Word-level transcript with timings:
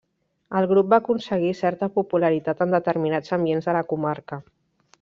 El 0.59 0.67
grup 0.71 0.87
va 0.93 0.97
aconseguir 1.01 1.51
certa 1.59 1.89
popularitat 1.99 2.65
en 2.67 2.73
determinats 2.77 3.37
ambients 3.39 3.69
de 3.69 3.77
la 3.79 3.85
comarca. 3.95 4.41